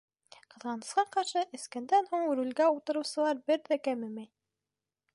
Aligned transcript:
Ҡыҙғанысҡа 0.53 1.03
ҡаршы, 1.15 1.43
эскәндән 1.59 2.09
һуң 2.15 2.25
рулгә 2.41 2.73
ултырыусылар 2.79 3.45
бер 3.51 3.65
ҙә 3.71 3.81
кәмемәй. 3.89 4.31